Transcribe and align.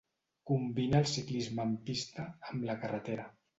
Combina 0.51 0.97
el 1.01 1.05
ciclisme 1.11 1.63
en 1.67 1.77
pista, 1.91 2.27
amb 2.51 2.69
la 2.73 2.81
carretera. 2.87 3.31